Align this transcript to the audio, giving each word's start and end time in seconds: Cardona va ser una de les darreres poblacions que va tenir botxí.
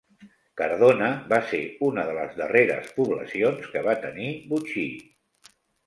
Cardona 0.61 1.09
va 1.33 1.39
ser 1.51 1.59
una 1.89 2.07
de 2.09 2.17
les 2.21 2.35
darreres 2.41 2.91
poblacions 2.99 3.71
que 3.77 3.87
va 3.93 3.99
tenir 4.11 4.35
botxí. 4.53 4.93